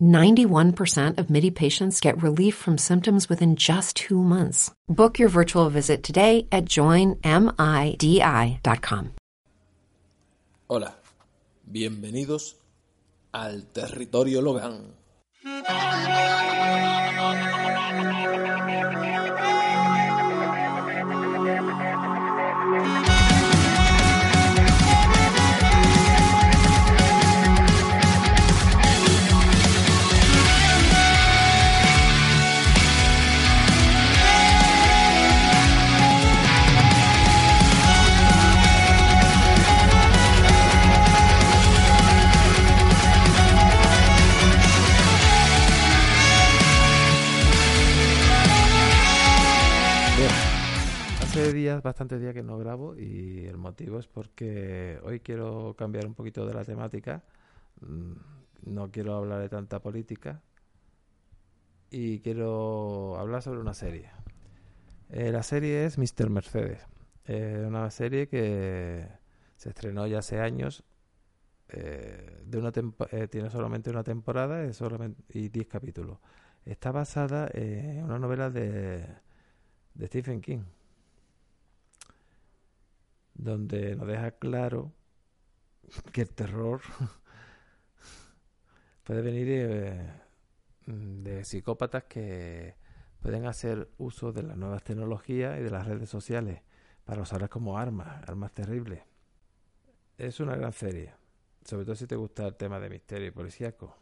[0.00, 4.70] 91% of MIDI patients get relief from symptoms within just two months.
[4.88, 7.20] Book your virtual visit today at joinmidi.com.
[10.68, 10.96] Hola,
[11.64, 12.56] bienvenidos
[13.32, 14.94] al territorio Logan.
[51.86, 56.46] Bastantes días que no grabo y el motivo es porque hoy quiero cambiar un poquito
[56.46, 57.24] de la temática.
[57.80, 58.14] Mm,
[58.66, 60.42] No quiero hablar de tanta política
[61.90, 64.10] y quiero hablar sobre una serie.
[65.10, 66.30] Eh, la serie es Mr.
[66.30, 66.86] Mercedes.
[67.26, 69.06] Eh, una serie que
[69.56, 70.84] se estrenó ya hace años.
[71.70, 72.44] eh,
[73.12, 76.18] eh, tiene solamente una temporada y solamente, y 10 capítulos.
[76.64, 79.06] Está basada en una novela de,
[79.94, 80.60] de Stephen King
[83.36, 84.92] donde nos deja claro
[86.12, 86.80] que el terror
[89.04, 90.10] puede venir eh,
[90.86, 92.74] de psicópatas que
[93.20, 96.62] pueden hacer uso de las nuevas tecnologías y de las redes sociales
[97.04, 99.02] para usarlas como armas, armas terribles.
[100.18, 101.12] Es una gran serie,
[101.64, 103.96] sobre todo si te gusta el tema de misterio y policíaco.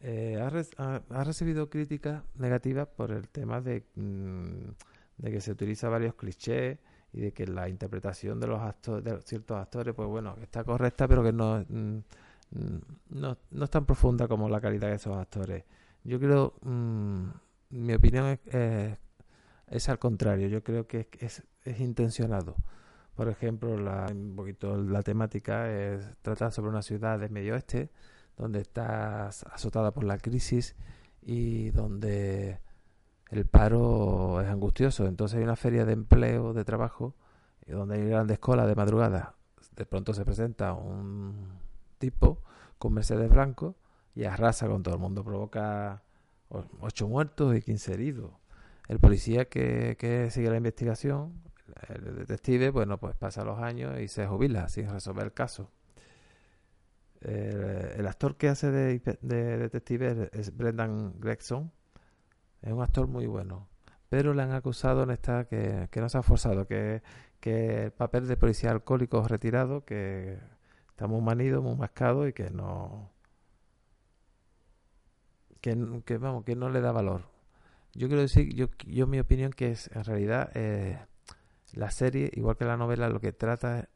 [0.00, 4.70] Eh, ha recibido críticas negativas por el tema de, mm,
[5.16, 6.78] de que se utiliza varios clichés
[7.12, 8.60] y de que la interpretación de los
[9.04, 11.96] de ciertos actores, pues bueno, está correcta, pero que no, mm,
[12.52, 12.78] mm,
[13.10, 15.64] no, no es tan profunda como la calidad de esos actores.
[16.04, 17.24] Yo creo, mm,
[17.70, 18.98] mi opinión es, es-
[19.68, 22.56] es al contrario, yo creo que es, es intencionado.
[23.14, 27.90] Por ejemplo, la, un poquito la temática es tratar sobre una ciudad del medio oeste
[28.36, 30.76] donde está azotada por la crisis
[31.22, 32.60] y donde
[33.30, 35.06] el paro es angustioso.
[35.06, 37.14] Entonces hay una feria de empleo, de trabajo,
[37.66, 39.34] y donde hay grandes colas de madrugada.
[39.76, 41.58] De pronto se presenta un
[41.98, 42.42] tipo
[42.78, 43.76] con Mercedes Blanco
[44.14, 45.22] y arrasa con todo el mundo.
[45.24, 46.02] Provoca
[46.80, 48.32] ocho muertos y 15 heridos.
[48.88, 51.42] El policía que, que sigue la investigación,
[51.88, 55.70] el detective, bueno, pues pasa los años y se jubila sin resolver el caso.
[57.20, 57.60] El,
[57.96, 61.70] el actor que hace de, de detective es Brendan Gregson.
[62.62, 63.68] Es un actor muy bueno.
[64.08, 67.02] Pero le han acusado en esta que, que no se ha forzado, que,
[67.40, 70.38] que el papel de policía alcohólico retirado, que
[70.88, 73.10] está muy manido, muy mascado y que no.
[75.60, 77.22] Que, que, vamos, que no le da valor.
[77.94, 80.98] Yo quiero decir, yo, yo mi opinión que es en realidad eh,
[81.74, 83.88] la serie, igual que la novela, lo que trata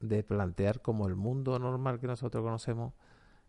[0.00, 2.94] de plantear como el mundo normal que nosotros conocemos,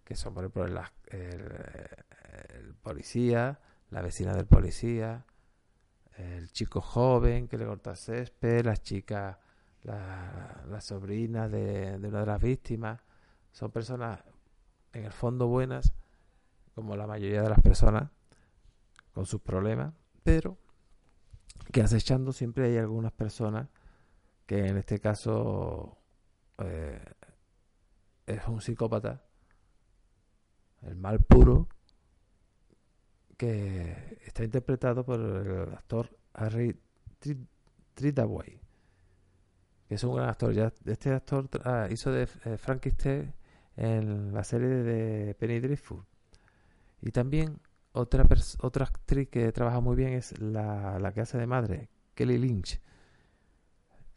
[0.03, 3.59] que son por ejemplo el policía,
[3.89, 5.25] la vecina del policía,
[6.17, 9.37] el chico joven que le corta césped, las chicas,
[9.83, 12.99] la, la sobrina de, de una de las víctimas,
[13.51, 14.19] son personas
[14.93, 15.93] en el fondo buenas,
[16.75, 18.09] como la mayoría de las personas,
[19.13, 19.93] con sus problemas,
[20.23, 20.57] pero
[21.71, 23.67] que acechando siempre hay algunas personas
[24.45, 25.97] que en este caso
[26.59, 27.03] eh,
[28.25, 29.23] es un psicópata,
[30.83, 31.67] el mal puro,
[33.37, 36.75] que está interpretado por el actor Harry
[37.21, 37.47] Tri-
[37.93, 38.59] Tritaway,
[39.87, 40.53] que es un gran actor.
[40.53, 43.33] Ya este actor ah, hizo de eh, Frankenstein
[43.75, 46.03] en la serie de Penny Dreadful.
[47.01, 47.59] Y también
[47.91, 48.25] otra
[48.61, 52.81] otra actriz que trabaja muy bien es la, la que hace de madre, Kelly Lynch.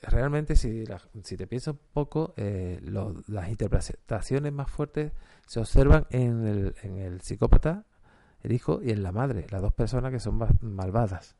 [0.02, 0.84] Realmente, si,
[1.22, 2.80] si te piensas un poco, eh,
[3.28, 5.12] las interpretaciones más fuertes
[5.46, 7.84] se observan en el, en el psicópata,
[8.42, 11.36] el hijo, y en la madre, las dos personas que son malvadas.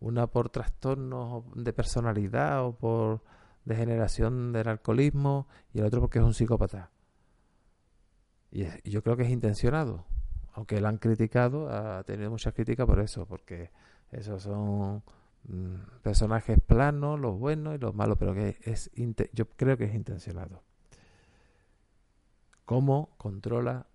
[0.00, 3.22] Una por trastornos de personalidad o por
[3.64, 6.90] degeneración del alcoholismo, y el otro porque es un psicópata.
[8.50, 10.04] Y, yo creo que es intencionado,
[10.52, 13.70] aunque lo han criticado, ha tenido muchas críticas por eso, porque
[14.10, 15.02] esos son
[15.44, 18.90] mm, personajes planos, los buenos y los malos, pero que es
[19.32, 20.62] yo creo que es intencionado.
[22.64, 23.86] ¿Cómo controla,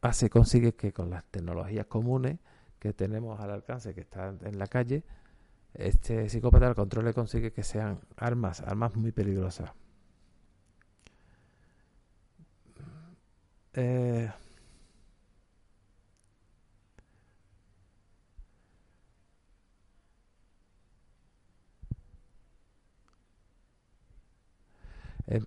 [0.00, 2.38] hace, consigue que con las tecnologías comunes
[2.78, 5.04] que tenemos al alcance, que están en la calle,
[5.74, 9.72] este psicópata al control consigue que sean armas, armas muy peligrosas.
[13.74, 14.30] Eh,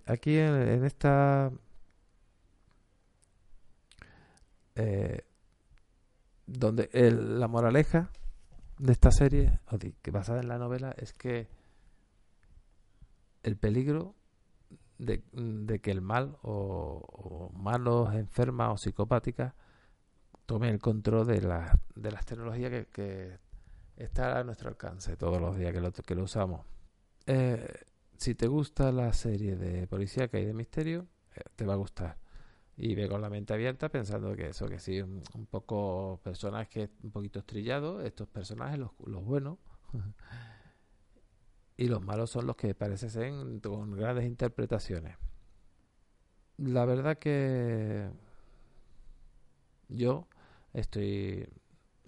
[0.06, 1.50] aquí en, esta
[4.74, 5.24] eh,
[6.46, 8.10] donde la moraleja
[8.78, 9.60] de esta serie,
[10.02, 11.48] que basada en la novela, es que
[13.42, 14.14] el peligro
[14.98, 19.54] de, que el mal o, malos, enfermas o psicopáticas
[20.46, 23.38] tomen el control de, la, de las tecnologías que, que
[23.96, 26.66] está a nuestro alcance todos los días que lo, que lo usamos.
[27.26, 27.84] Eh,
[28.16, 31.76] si te gusta la serie de policía que hay de misterio, eh, te va a
[31.76, 32.16] gustar.
[32.84, 37.12] Y ve con la mente abierta pensando que eso, que sí, un, poco personajes un
[37.12, 39.58] poquito estrillados, estos personajes, los, los buenos.
[41.76, 43.32] y los malos son los que parece ser
[43.62, 45.16] con grandes interpretaciones.
[46.56, 48.10] La verdad que
[49.88, 50.26] yo
[50.72, 51.48] estoy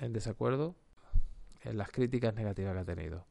[0.00, 0.74] en desacuerdo
[1.62, 3.26] en las críticas negativas que ha tenido.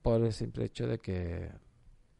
[0.00, 1.50] Por el simple hecho de que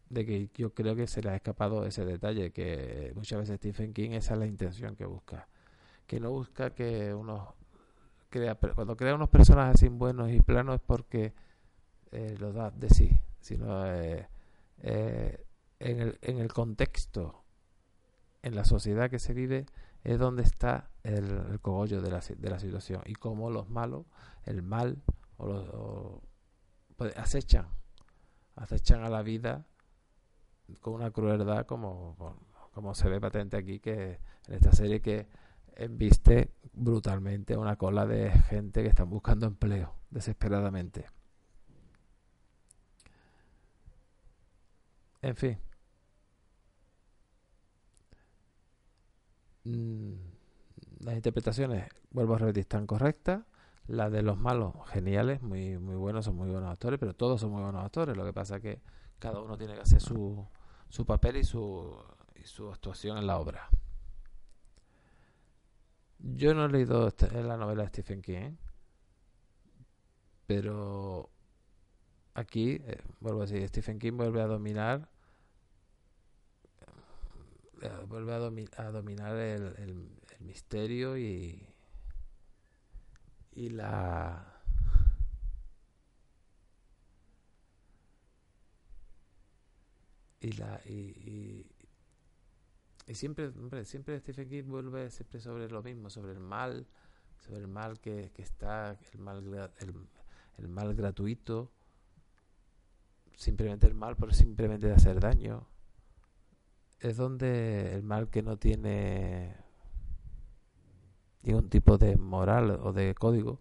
[0.09, 3.93] de que yo creo que se le ha escapado ese detalle, que muchas veces Stephen
[3.93, 5.49] King esa es la intención que busca.
[6.07, 7.57] Que no busca que uno
[8.29, 11.35] crea, cuando crea unos personajes sin buenos y planos es porque
[12.13, 14.29] eh, lo da de sí, sino eh,
[14.83, 15.45] eh,
[15.81, 17.43] en, el, en el contexto,
[18.43, 19.67] en la sociedad que se vive,
[20.05, 24.07] es donde está el, cogollo de la, de la situación y cómo los malos,
[24.45, 25.03] el mal,
[25.37, 26.23] o los,
[26.97, 27.67] pues, acechan,
[28.55, 29.67] acechan a la vida
[30.81, 32.17] con una crueldad como,
[32.73, 34.19] como se ve patente aquí que
[34.49, 35.27] en esta serie que
[35.77, 41.07] embiste brutalmente una cola de gente que están buscando empleo desesperadamente.
[45.23, 45.59] En fin.
[49.65, 50.15] Mm,
[51.01, 53.43] las interpretaciones, vuelvo a repetir, están correctas.
[53.89, 57.53] La de los malos, geniales, muy, muy buenos, son muy buenos actores, pero todos son
[57.53, 58.17] muy buenos actores.
[58.17, 58.81] Lo que pasa que
[59.19, 60.47] cada uno tiene que hacer su,
[60.89, 61.97] su papel y su,
[62.35, 63.69] y su actuación en la obra.
[66.19, 68.57] Yo no he leído la novela de Stephen King,
[70.47, 71.31] pero
[72.35, 75.09] aquí, eh, vuelvo a decir, Stephen King vuelve a dominar
[77.83, 78.39] eh, vuelve a,
[78.91, 81.63] dominar el, el, el, misterio y
[83.57, 84.56] y la
[90.41, 91.67] y la y,
[93.07, 96.87] y, siempre hombre, siempre Stephen King vuelve siempre sobre lo mismo sobre el mal
[97.45, 100.09] sobre el mal que, que está el mal el,
[100.59, 101.73] el, mal gratuito
[103.35, 105.69] simplemente el mal por simplemente de hacer daño.
[107.01, 109.55] Es donde el mal que no tiene
[111.43, 113.61] ningún tipo de moral o de código.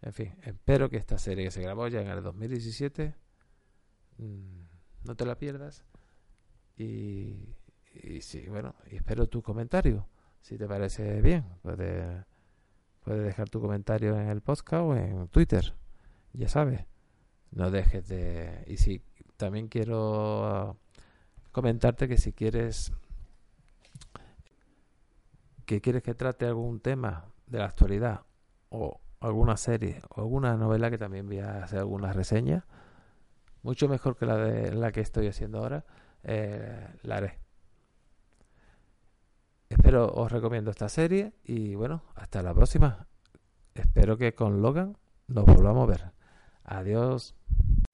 [0.00, 3.25] En fin, espero que esta serie que se grabó ya en el 2017 Mm,
[4.18, 5.84] no te la pierdas.
[6.76, 7.54] Y,
[8.02, 10.06] y sí, bueno, espero tu comentario.
[10.40, 12.24] Si te parece bien, puedes,
[13.04, 15.74] puedes dejar tu comentario en el podcast o en Twitter.
[16.32, 16.84] Ya sabes,
[17.50, 18.64] no dejes de.
[18.66, 19.02] Y si
[19.36, 20.76] también quiero
[21.52, 22.92] comentarte que si quieres
[25.64, 28.22] que quieres que trate algún tema de la actualidad
[28.68, 32.64] o alguna serie o alguna novela que también voy a hacer algunas reseñas
[33.66, 35.84] mucho mejor que la de la que estoy haciendo ahora,
[36.22, 37.38] eh, la haré.
[39.68, 43.08] Espero os recomiendo esta serie y bueno, hasta la próxima.
[43.74, 44.96] Espero que con Logan
[45.26, 46.12] nos volvamos a ver.
[46.62, 47.34] Adiós.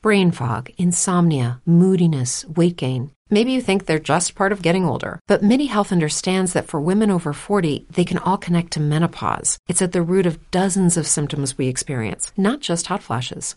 [0.03, 3.13] Brain fog, insomnia, moodiness, weight gain.
[3.31, 6.83] Maybe you think they're just part of getting older, but MIDI Health understands that for
[6.83, 9.57] women over 40, they can all connect to menopause.
[9.69, 13.57] It's at the root of dozens of symptoms we experience, not just hot flashes.